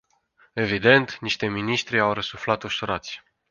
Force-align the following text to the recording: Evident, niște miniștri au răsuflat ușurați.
Evident, 0.55 1.17
niște 1.19 1.47
miniștri 1.47 1.99
au 1.99 2.13
răsuflat 2.13 2.63
ușurați. 2.63 3.21